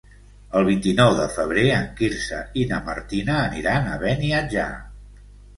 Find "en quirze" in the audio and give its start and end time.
1.75-2.39